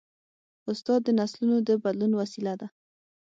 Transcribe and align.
استاد 0.71 0.99
د 1.03 1.09
نسلونو 1.19 1.57
د 1.67 1.69
بدلون 1.83 2.11
وسیله 2.21 2.53
ده. 2.59 2.67